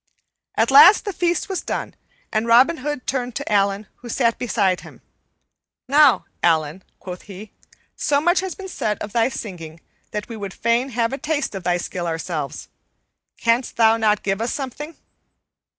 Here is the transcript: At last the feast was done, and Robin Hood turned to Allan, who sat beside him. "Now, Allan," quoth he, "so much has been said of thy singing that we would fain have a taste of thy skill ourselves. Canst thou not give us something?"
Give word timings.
At 0.55 0.71
last 0.71 1.05
the 1.05 1.13
feast 1.13 1.47
was 1.47 1.61
done, 1.61 1.93
and 2.33 2.47
Robin 2.47 2.77
Hood 2.77 3.05
turned 3.05 3.35
to 3.35 3.51
Allan, 3.51 3.85
who 3.97 4.09
sat 4.09 4.39
beside 4.39 4.81
him. 4.81 5.01
"Now, 5.87 6.25
Allan," 6.41 6.83
quoth 6.99 7.21
he, 7.29 7.51
"so 7.95 8.19
much 8.19 8.39
has 8.39 8.55
been 8.55 8.67
said 8.67 8.97
of 8.97 9.13
thy 9.13 9.29
singing 9.29 9.79
that 10.09 10.27
we 10.27 10.35
would 10.35 10.55
fain 10.55 10.89
have 10.89 11.13
a 11.13 11.19
taste 11.19 11.53
of 11.53 11.63
thy 11.63 11.77
skill 11.77 12.07
ourselves. 12.07 12.67
Canst 13.37 13.75
thou 13.77 13.95
not 13.95 14.23
give 14.23 14.41
us 14.41 14.51
something?" 14.51 14.95